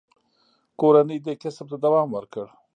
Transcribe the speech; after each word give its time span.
کورنۍ 0.79 1.17
دې 1.25 1.33
کسب 1.41 1.65
ته 1.71 1.77
دوام 1.83 2.07
ورکړ. 2.13 2.45